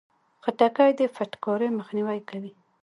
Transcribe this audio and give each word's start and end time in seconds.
خټکی 0.43 0.91
د 0.99 1.01
فټکاري 1.15 1.67
مخنیوی 1.79 2.19
کوي. 2.29 2.51